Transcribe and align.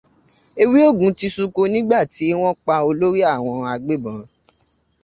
Ewé 0.61 0.79
òògùn 0.89 1.13
ti 1.19 1.27
sunko 1.35 1.61
nígbà 1.73 1.99
tí 2.13 2.25
wọ́n 2.41 2.59
pa 2.65 2.75
olórí 2.89 3.21
àwọn 3.33 3.57
agbébọn. 3.73 4.19